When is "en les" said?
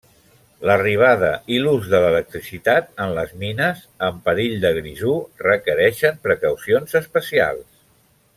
3.05-3.35